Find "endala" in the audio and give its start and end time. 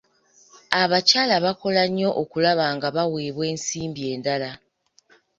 4.13-4.51